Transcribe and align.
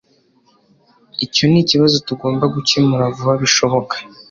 Icyo 1.25 1.43
nikibazo 1.51 1.97
tugomba 2.07 2.45
gukemura 2.55 3.05
vuba 3.15 3.33
bishoboka 3.41 3.95